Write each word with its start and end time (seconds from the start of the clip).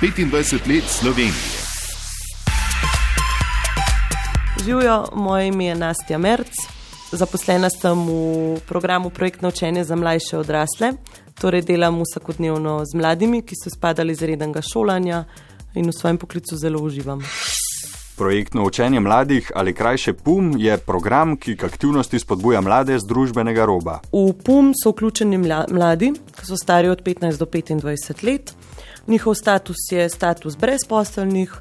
25 0.00 0.74
let 0.74 0.84
Slovenije. 0.86 1.32
Živijo, 4.64 5.04
moje 5.14 5.48
ime 5.48 5.64
je 5.64 5.74
Nastja 5.74 6.18
Merc, 6.18 6.52
zaposlena 7.12 7.70
sem 7.70 7.98
v 8.08 8.60
programu 8.68 9.10
Projektno 9.10 9.48
učenje 9.48 9.84
za 9.84 9.96
mlajše 9.96 10.38
odrasle. 10.38 10.92
Torej 11.40 11.62
delam 11.62 12.02
vsakodnevno 12.02 12.84
z 12.84 12.94
mladimi, 12.94 13.42
ki 13.42 13.54
so 13.56 13.70
spadali 13.70 14.12
iz 14.12 14.22
rednega 14.22 14.60
šolanja 14.72 15.24
in 15.74 15.88
v 15.88 15.92
svojem 15.92 16.18
poklicu 16.18 16.56
zelo 16.56 16.82
uživam. 16.82 17.22
Projektno 18.16 18.64
učenje 18.64 19.00
mladih 19.00 19.52
ali 19.54 19.74
krajše 19.74 20.12
PUM 20.12 20.54
je 20.58 20.76
program, 20.76 21.36
ki 21.36 21.56
k 21.56 21.64
aktivnosti 21.64 22.18
spodbuja 22.18 22.60
mlade 22.60 22.98
z 22.98 23.08
družbenega 23.08 23.64
roba. 23.64 24.00
V 24.12 24.32
PUM 24.44 24.72
so 24.76 24.92
vključeni 24.92 25.38
mladi, 25.68 26.12
ki 26.36 26.46
so 26.46 26.56
stari 26.56 26.88
od 26.88 27.02
15 27.02 27.36
do 27.36 27.46
25 27.46 28.24
let. 28.24 28.52
Njihov 29.06 29.34
status 29.34 29.76
je 29.90 30.08
status 30.08 30.56
brezposelnih 30.56 31.52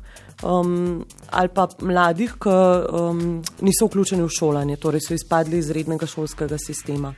um, 0.44 1.06
ali 1.32 1.50
pa 1.54 1.68
mladih, 1.80 2.34
ki 2.42 2.50
um, 2.50 3.44
niso 3.62 3.86
vključeni 3.86 4.24
v 4.24 4.30
šolanje, 4.30 4.78
torej 4.78 5.02
so 5.02 5.14
izpadli 5.14 5.58
iz 5.58 5.72
rednega 5.72 6.06
šolskega 6.06 6.58
sistema. 6.58 7.14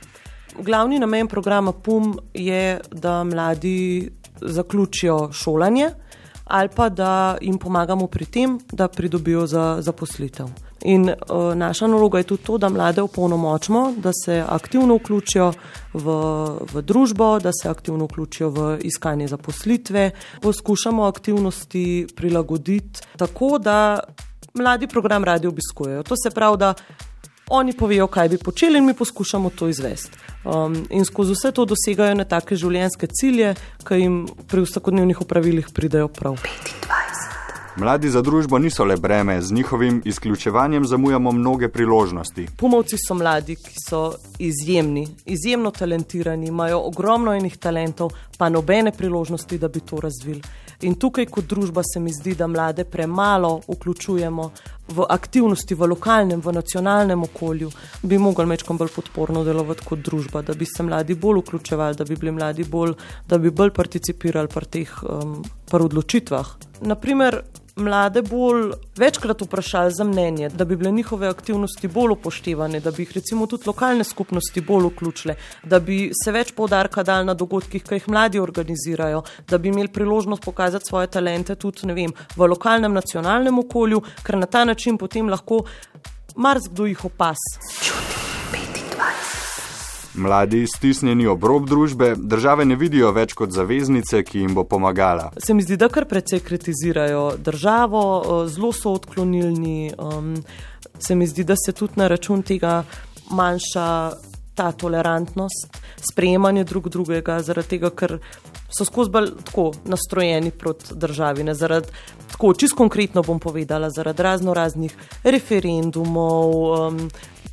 Glavni 0.58 0.98
namen 0.98 1.28
programa 1.28 1.72
PUM 1.72 2.18
je, 2.34 2.80
da 2.92 3.24
mladi 3.24 4.10
zaključijo 4.40 5.32
šolanje 5.32 5.90
ali 6.48 6.68
pa 6.76 6.88
da 6.88 7.36
jim 7.40 7.58
pomagamo 7.58 8.06
pri 8.06 8.24
tem, 8.24 8.58
da 8.72 8.88
pridobijo 8.88 9.46
za 9.46 9.76
zaposlitev. 9.80 10.46
In 10.84 11.08
uh, 11.08 11.54
naša 11.54 11.86
naloga 11.86 12.18
je 12.18 12.24
tudi 12.24 12.42
to, 12.42 12.58
da 12.58 12.68
mlade 12.68 13.02
opolnomočimo, 13.02 13.94
da 13.96 14.10
se 14.24 14.44
aktivno 14.48 14.96
vključijo 14.96 15.52
v, 15.94 16.18
v 16.72 16.82
družbo, 16.82 17.38
da 17.38 17.50
se 17.62 17.68
aktivno 17.68 18.04
vključijo 18.04 18.50
v 18.50 18.78
iskanje 18.82 19.28
zaposlitve. 19.28 20.10
Poskušamo 20.42 21.04
aktivnosti 21.04 22.06
prilagoditi 22.16 23.00
tako, 23.16 23.58
da 23.58 24.00
mladi 24.54 24.86
program 24.86 25.24
radi 25.24 25.46
obiskujejo. 25.46 26.02
To 26.02 26.14
se 26.16 26.30
pravi, 26.30 26.56
da 26.56 26.74
oni 27.50 27.72
povejo, 27.72 28.06
kaj 28.06 28.28
bi 28.28 28.38
počeli 28.38 28.78
in 28.78 28.86
mi 28.86 28.94
poskušamo 28.94 29.50
to 29.50 29.68
izvesti. 29.68 30.18
Um, 30.44 30.86
in 30.90 31.04
skozi 31.04 31.32
vse 31.32 31.52
to 31.52 31.64
dosegajo 31.64 32.14
ne 32.14 32.28
take 32.28 32.56
življenjske 32.56 33.06
cilje, 33.06 33.54
ki 33.88 34.02
jim 34.02 34.22
pri 34.46 34.66
vsakodnevnih 34.68 35.20
opravilih 35.24 35.72
pridejo 35.74 36.08
prav. 36.08 36.36
25. 36.36 37.07
Mladi 37.78 38.10
za 38.10 38.22
družbo 38.22 38.58
niso 38.58 38.84
le 38.84 38.96
breme, 38.96 39.42
z 39.42 39.52
njihovim 39.52 40.02
izključevanjem 40.04 40.84
zamujamo 40.86 41.32
mnoge 41.32 41.68
priložnosti. 41.68 42.48
Pumovci 42.56 42.96
so 42.98 43.14
mladi, 43.14 43.54
ki 43.56 43.74
so 43.88 44.14
izjemni, 44.38 45.06
izjemno 45.26 45.70
talentirani, 45.70 46.48
imajo 46.48 46.80
ogromno 46.86 47.34
enih 47.34 47.56
talentov, 47.56 48.10
pa 48.38 48.48
nobene 48.48 48.92
priložnosti, 48.92 49.58
da 49.58 49.68
bi 49.68 49.80
to 49.80 50.00
razvili. 50.00 50.42
In 50.82 50.94
tukaj, 50.94 51.26
kot 51.26 51.46
družba, 51.46 51.82
se 51.82 52.00
mi 52.00 52.10
zdi, 52.12 52.34
da 52.34 52.46
mlade 52.46 52.84
premalo 52.84 53.60
vključujemo 53.68 54.50
v 54.88 55.06
aktivnosti 55.08 55.74
v 55.74 55.86
lokalnem, 55.90 56.40
v 56.40 56.52
nacionalnem 56.52 57.22
okolju, 57.22 57.70
bi 58.02 58.18
mogli 58.18 58.46
mečkom 58.46 58.78
bolj 58.78 58.90
podporno 58.94 59.44
delovati 59.44 59.86
kot 59.86 60.02
družba, 60.02 60.42
da 60.42 60.54
bi 60.54 60.66
se 60.66 60.82
mladi 60.82 61.14
bolj 61.14 61.42
vključevali, 61.44 61.98
da 61.98 62.04
bi 62.04 62.16
bili 62.16 62.32
mladi 62.32 62.64
bolj, 62.64 62.94
da 63.28 63.38
bi 63.38 63.50
bolj 63.50 63.70
participirali 63.70 64.48
pri 64.48 64.66
teh 64.66 64.98
um, 65.02 65.42
odločitvah. 65.72 66.54
Naprimer, 66.80 67.42
mlade 67.78 68.22
bolj 68.22 68.72
večkrat 68.96 69.42
vprašali 69.42 69.92
za 69.94 70.04
mnenje, 70.04 70.48
da 70.48 70.64
bi 70.64 70.76
bile 70.76 70.90
njihove 70.92 71.28
aktivnosti 71.28 71.88
bolj 71.88 72.12
upoštevane, 72.12 72.80
da 72.80 72.90
bi 72.90 73.02
jih 73.02 73.12
recimo 73.14 73.46
tudi 73.46 73.66
lokalne 73.66 74.04
skupnosti 74.04 74.60
bolj 74.60 74.86
vključile, 74.86 75.34
da 75.64 75.80
bi 75.80 76.10
se 76.24 76.32
več 76.32 76.52
povdarka 76.52 77.02
dal 77.02 77.24
na 77.24 77.34
dogodkih, 77.34 77.84
ki 77.84 78.00
jih 78.00 78.08
mladi 78.08 78.40
organizirajo, 78.40 79.22
da 79.48 79.58
bi 79.58 79.68
imeli 79.68 79.88
priložnost 79.88 80.44
pokazati 80.44 80.86
svoje 80.86 81.06
talente 81.06 81.54
tudi 81.54 81.92
vem, 81.92 82.12
v 82.36 82.46
lokalnem, 82.46 82.92
nacionalnem 82.92 83.58
okolju, 83.58 84.02
ker 84.22 84.38
na 84.38 84.46
ta 84.46 84.64
način 84.64 84.98
potem 84.98 85.28
lahko 85.28 85.64
marsikdo 86.36 86.86
jih 86.86 87.04
opas. 87.04 87.97
Mladi, 90.18 90.64
stisnjeni 90.66 91.26
ob 91.26 91.44
rob 91.44 91.68
družbe, 91.68 92.14
države 92.18 92.64
ne 92.64 92.76
vidijo 92.76 93.12
več 93.16 93.34
kot 93.38 93.54
zaveznice, 93.54 94.22
ki 94.26 94.44
jim 94.44 94.54
bo 94.54 94.64
pomagala. 94.64 95.30
Se 95.38 95.54
mi 95.54 95.62
zdi, 95.62 95.76
da 95.80 95.88
kar 95.92 96.08
precej 96.10 96.42
kritizirajo 96.44 97.30
državo, 97.38 98.02
zelo 98.50 98.72
so 98.72 98.92
odklonilni. 98.98 99.92
Um, 99.98 100.34
se 100.98 101.14
mi 101.14 101.26
zdi, 101.26 101.44
da 101.44 101.54
se 101.56 101.72
tudi 101.72 101.92
na 101.96 102.08
račun 102.08 102.42
tega 102.42 102.82
manjša 103.30 103.88
ta 104.58 104.72
tolerantnost, 104.72 105.76
sprejemanje 106.10 106.64
drug 106.64 106.88
drugega, 106.88 107.38
zaradi 107.46 107.76
tega, 107.76 107.92
ker 107.94 108.16
so 108.74 108.84
skozi 108.84 109.12
bolj 109.14 109.30
tako 109.46 109.70
nastrojeni 109.86 110.50
proti 110.50 110.96
državi. 110.98 111.46
Ne, 111.46 111.54
zaradi, 111.54 111.92
tako, 112.32 112.52
čist 112.58 112.74
konkretno 112.74 113.22
bom 113.22 113.38
povedala, 113.38 113.90
zaradi 113.94 114.26
razno 114.26 114.54
raznih 114.54 114.96
referendumov. 115.22 116.56
Um, 116.72 117.04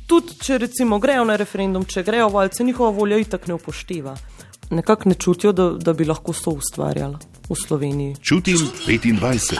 tudi 0.06 0.38
če 0.40 0.58
recimo 0.58 0.98
grejo 0.98 1.24
na 1.24 1.36
referendum, 1.36 1.84
če 1.84 2.02
grejo 2.06 2.28
voljce, 2.28 2.64
njihova 2.64 2.90
volja 2.90 3.18
itak 3.18 3.46
ne 3.46 3.54
upošteva. 3.54 4.16
Nekako 4.70 5.08
ne 5.08 5.14
čutijo, 5.14 5.52
da, 5.52 5.70
da 5.78 5.92
bi 5.94 6.04
lahko 6.04 6.32
so 6.34 6.50
ustvarjali 6.50 7.16
v 7.48 7.54
Sloveniji. 7.54 8.16
Čutim 8.22 8.58
25. 8.86 9.58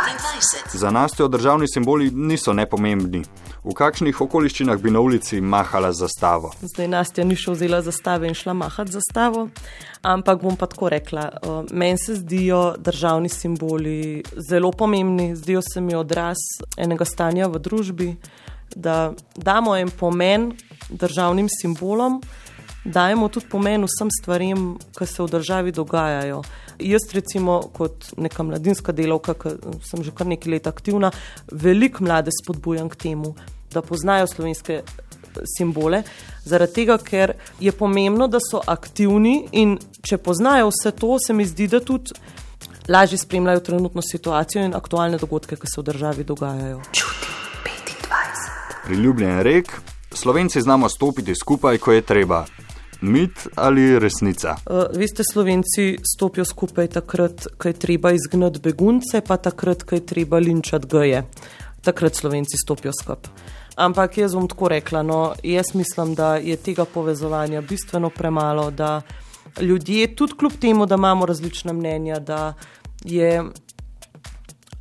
Za 0.75 0.91
nas 0.91 1.13
te 1.13 1.29
državni 1.29 1.69
simboli 1.71 2.11
niso 2.11 2.53
nepomembni. 2.53 3.23
V 3.67 3.75
kakšnih 3.75 4.21
okoliščinah 4.21 4.79
bi 4.83 4.91
na 4.95 5.01
ulici 5.03 5.41
mahala 5.41 5.93
zastavo? 5.93 6.53
Zdaj 6.63 6.89
Nastja 6.89 7.25
ni 7.25 7.37
šla 7.39 7.55
vzela 7.55 7.81
zastave 7.83 8.29
in 8.29 8.35
šla 8.35 8.55
mahati 8.55 8.95
zastavo, 8.95 9.49
ampak 10.03 10.43
bom 10.43 10.57
pa 10.57 10.67
tako 10.67 10.91
rekla. 10.91 11.29
Meni 11.71 11.99
se 11.99 12.15
zdijo 12.15 12.75
državni 12.79 13.29
simboli 13.29 14.23
zelo 14.51 14.73
pomembni, 14.73 15.37
zdijo 15.37 15.63
se 15.63 15.81
mi 15.81 15.95
odraz 15.95 16.43
enega 16.77 17.05
stanja 17.05 17.47
v 17.47 17.63
družbi 17.63 18.15
da 18.75 19.13
damo 19.37 19.77
en 19.77 19.91
pomen 19.91 20.53
državnim 20.91 21.49
simbolom, 21.61 22.21
dajemo 22.85 23.29
tudi 23.29 23.47
pomen 23.51 23.85
vsem 23.85 24.11
stvarem, 24.21 24.77
ki 24.99 25.07
se 25.07 25.23
v 25.23 25.31
državi 25.31 25.73
dogajajo. 25.73 26.43
Jaz, 26.79 27.09
recimo, 27.13 27.61
kot 27.73 28.13
neka 28.21 28.45
mladinska 28.45 28.93
delavka, 28.93 29.35
ki 29.35 29.57
sem 29.87 30.05
že 30.05 30.13
kar 30.15 30.29
nekaj 30.29 30.53
let 30.53 30.67
aktivna, 30.67 31.11
veliko 31.51 32.05
mlade 32.05 32.35
spodbujam 32.43 32.91
k 32.93 32.97
temu, 33.09 33.35
da 33.73 33.83
poznajo 33.83 34.27
slovenske 34.27 34.83
simbole, 35.57 36.03
zaradi 36.45 36.81
tega, 36.81 36.99
ker 36.99 37.35
je 37.61 37.73
pomembno, 37.73 38.29
da 38.29 38.41
so 38.41 38.63
aktivni 38.67 39.49
in 39.53 39.77
če 40.05 40.19
poznajo 40.19 40.71
vse 40.73 40.93
to, 40.97 41.17
se 41.21 41.37
mi 41.37 41.47
zdi, 41.49 41.69
da 41.69 41.81
tudi. 41.81 42.17
Lažje 42.87 43.19
spremljajo 43.19 43.61
trenutno 43.67 44.03
situacijo 44.03 44.63
in 44.63 44.77
aktualne 44.79 45.19
dogodke, 45.19 45.57
ki 45.59 45.67
se 45.67 45.81
v 45.81 45.89
državi 45.89 46.25
dogajajo. 46.25 46.85
Čuti 46.95 47.26
priljubljen 48.87 49.41
rek, 49.41 49.73
slovenci 50.13 50.61
znamo 50.61 50.89
stopiti 50.89 51.35
skupaj, 51.35 51.79
ko 51.79 51.93
je 51.93 52.03
treba. 52.03 52.45
Mit 53.01 53.49
ali 53.55 53.99
resnica? 53.99 54.57
Uh, 54.71 54.99
veste, 54.99 55.23
slovenci 55.33 55.99
stopijo 56.15 56.45
skupaj 56.45 56.87
takrat, 56.87 57.47
ko 57.59 57.69
je 57.69 57.75
treba 57.75 58.13
izgnati 58.13 58.61
begunce, 58.63 59.21
pa 59.21 59.37
takrat, 59.37 59.83
ko 59.83 59.95
je 59.95 60.07
treba 60.07 60.39
linčati 60.39 60.87
geje. 60.87 61.23
Takrat 61.85 62.15
slovenci 62.15 62.57
stopijo 62.65 62.93
skupaj. 63.03 63.31
Ampak 63.77 64.19
jaz 64.19 64.35
bom 64.35 64.49
tako 64.49 64.69
rekla, 64.69 65.03
no, 65.03 65.35
jaz 65.43 65.75
mislim, 65.75 66.15
da 66.15 66.37
je 66.37 66.57
tega 66.57 66.85
povezovanja 66.85 67.61
bistveno 67.61 68.11
premalo, 68.11 68.71
da 68.71 69.03
ljudje, 69.61 70.15
tudi 70.17 70.33
kljub 70.39 70.53
temu, 70.61 70.87
da 70.87 70.95
imamo 70.95 71.27
različna 71.27 71.73
mnenja, 71.73 72.19
da 72.19 72.55
je 73.05 73.45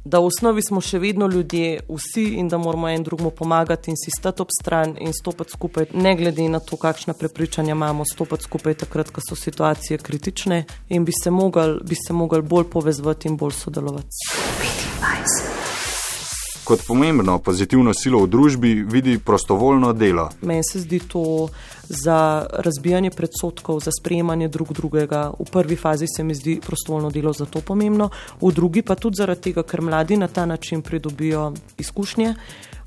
da 0.06 0.20
v 0.20 0.30
osnovi 0.30 0.62
smo 0.62 0.82
še 0.86 1.00
vedno 1.02 1.28
ljudje, 1.28 1.80
vsi 1.90 2.26
in 2.40 2.50
da 2.50 2.58
moramo 2.62 2.90
en 2.90 3.04
drugemu 3.04 3.32
pomagati 3.32 3.90
in 3.92 3.98
si 3.98 4.14
stati 4.14 4.42
ob 4.42 4.54
stran 4.54 4.96
in 5.02 5.14
stopiti 5.14 5.52
skupaj, 5.58 5.90
ne 5.94 6.16
glede 6.16 6.46
na 6.50 6.60
to, 6.60 6.78
kakšna 6.78 7.18
prepričanja 7.18 7.74
imamo, 7.74 8.06
stopiti 8.14 8.46
skupaj 8.46 8.78
takrat, 8.86 9.10
ko 9.10 9.22
so 9.26 9.36
situacije 9.36 9.98
kritične 9.98 10.64
in 10.90 11.06
bi 11.06 11.12
se 11.16 12.14
mogli 12.14 12.42
bolj 12.42 12.70
povezati 12.70 13.28
in 13.28 13.38
bolj 13.38 13.58
sodelovati. 13.66 14.65
25. 16.66 16.68
Kot 16.68 16.82
pomembno 16.88 17.40
pozitivno 17.40 17.94
silo 17.94 18.24
v 18.24 18.28
družbi 18.28 18.74
vidi 18.90 19.20
prostovoljno 19.20 19.94
delo. 19.94 20.30
Meni 20.42 20.64
se 20.64 20.80
zdi 20.80 21.00
to 21.00 21.48
za 21.90 22.46
razbijanje 22.50 23.12
predsotkov, 23.12 23.80
za 23.80 23.92
sprejemanje 24.00 24.48
drug 24.48 24.74
drugega. 24.74 25.32
V 25.40 25.46
prvi 25.52 25.76
fazi 25.76 26.06
se 26.08 26.24
mi 26.24 26.36
zdi 26.36 26.60
prostovoljno 26.66 27.12
delo 27.12 27.34
zato 27.34 27.62
pomembno, 27.62 28.10
v 28.42 28.52
drugi 28.52 28.82
pa 28.82 28.96
tudi 28.96 29.22
zaradi 29.22 29.42
tega, 29.42 29.64
ker 29.64 29.82
mladi 29.82 30.18
na 30.18 30.28
ta 30.28 30.46
način 30.46 30.82
pridobijo 30.82 31.54
izkušnje 31.78 32.34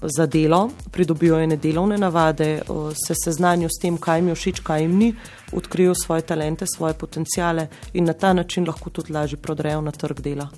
za 0.02 0.26
delo, 0.26 0.70
pridobijo 0.90 1.38
ene 1.38 1.56
delovne 1.56 1.98
navade, 1.98 2.62
se 3.06 3.14
seznanijo 3.24 3.68
s 3.68 3.80
tem, 3.82 3.96
kaj 3.96 4.18
jim 4.18 4.28
je 4.28 4.34
všeč, 4.34 4.60
kaj 4.60 4.82
jim 4.82 4.98
ni, 4.98 5.14
odkrijo 5.52 5.94
svoje 5.94 6.22
talente, 6.22 6.66
svoje 6.66 6.94
potencijale 6.94 7.68
in 7.92 8.04
na 8.04 8.12
ta 8.12 8.32
način 8.32 8.66
lahko 8.66 8.90
tudi 8.90 9.12
lažje 9.12 9.38
prodrejo 9.38 9.80
na 9.80 9.90
trg 9.90 10.20
dela. 10.20 10.48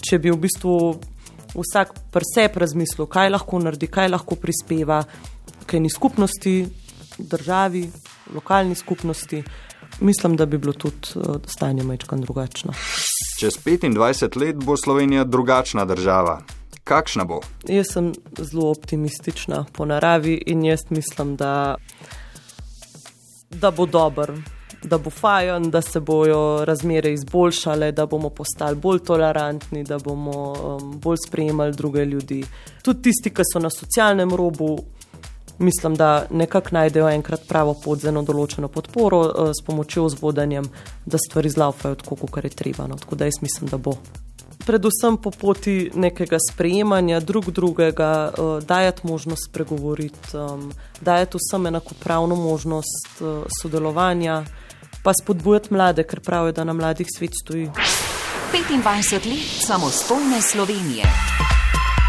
Če 0.00 0.18
bi 0.18 0.30
v 0.30 0.36
bistvu 0.36 0.72
vsak 1.56 1.94
preseb 2.12 2.56
razmislil, 2.56 3.06
kaj 3.06 3.30
lahko 3.30 3.60
naredi, 3.62 3.88
kaj 3.90 4.10
lahko 4.12 4.36
prispeva 4.40 5.02
k 5.66 5.78
eni 5.80 5.90
skupnosti, 5.90 6.66
državi, 7.18 7.90
lokalni 8.34 8.74
skupnosti, 8.74 9.42
mislim, 10.00 10.36
da 10.36 10.46
bi 10.46 10.58
bilo 10.58 10.72
tudi 10.72 11.14
uh, 11.14 11.36
stanje 11.46 11.82
mečkan 11.82 12.20
drugačno. 12.20 12.72
Čez 13.40 13.58
25 13.64 14.40
let 14.40 14.56
bo 14.56 14.76
Slovenija 14.76 15.24
drugačna 15.24 15.84
država. 15.84 16.42
Kakšna 16.84 17.24
bo? 17.24 17.40
Jaz 17.68 17.86
sem 17.92 18.12
zelo 18.38 18.70
optimistična 18.70 19.64
po 19.72 19.84
naravi 19.84 20.42
in 20.46 20.64
jaz 20.64 20.80
mislim, 20.90 21.36
da, 21.36 21.74
da 23.50 23.70
bo 23.70 23.86
dober, 23.86 24.32
da 24.86 24.98
bo 24.98 25.10
fajn, 25.10 25.70
da 25.70 25.80
se 25.82 26.00
bojo 26.00 26.64
razmere 26.64 27.12
izboljšale, 27.12 27.92
da 27.92 28.06
bomo 28.06 28.30
postali 28.30 28.76
bolj 28.76 28.98
tolerantni, 28.98 29.84
da 29.84 29.98
bomo 29.98 30.52
um, 30.52 31.00
bolj 31.00 31.16
sprejemali 31.26 31.72
druge 31.72 32.04
ljudi. 32.04 32.44
Tudi 32.82 33.02
tisti, 33.02 33.30
ki 33.30 33.42
so 33.52 33.58
na 33.58 33.70
socialnem 33.70 34.34
robu, 34.34 34.78
mislim, 35.58 35.94
da 35.94 36.26
nekako 36.30 36.68
najdejo 36.72 37.08
enkrat 37.08 37.48
pravo 37.48 37.74
pot 37.84 37.98
za 37.98 38.08
eno 38.08 38.22
določeno 38.22 38.68
podporo 38.68 39.20
uh, 39.20 39.50
s 39.50 39.64
pomočjo 39.66 40.06
vzvodanjem, 40.06 40.68
da 41.06 41.18
stvari 41.18 41.50
zlaufajo 41.50 41.98
tako, 42.02 42.26
kot 42.26 42.44
je 42.44 42.50
treba. 42.50 42.86
No. 42.86 42.98
Tako 43.00 43.16
da 43.16 43.28
jaz 43.30 43.42
mislim, 43.42 43.70
da 43.70 43.78
bo. 43.78 43.96
Predvsem 44.66 45.16
po 45.22 45.30
poti 45.30 45.90
nekega 45.94 46.38
sprejemanja 46.42 47.20
drug 47.20 47.50
drugega, 47.54 48.12
uh, 48.30 48.62
dajati 48.62 49.06
možnost 49.06 49.50
spregovoriti, 49.50 50.36
um, 50.36 50.70
dajati 51.00 51.38
vsem 51.38 51.66
enakopravno 51.66 52.36
možnost 52.36 53.20
uh, 53.20 53.44
sodelovanja, 53.62 54.44
pa 55.06 55.12
spodbujati 55.14 55.74
mlade, 55.74 56.02
ker 56.02 56.20
pravijo, 56.20 56.52
da 56.52 56.64
na 56.64 56.72
mladih 56.72 57.06
svet 57.16 57.30
stoji. 57.42 57.70
25 58.52 59.28
let 59.30 59.46
samostojne 59.66 60.42
Slovenije. 60.42 61.04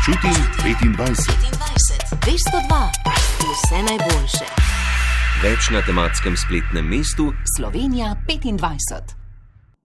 Čutim 0.06 0.34
25. 0.64 0.98
25, 0.98 2.16
202, 2.26 2.90
vse 3.52 3.84
najboljše. 3.90 4.48
Več 5.44 5.70
na 5.70 5.82
tematskem 5.86 6.38
spletnem 6.38 6.90
mestu 6.90 7.34
Slovenija 7.58 8.16
25. 8.28 9.27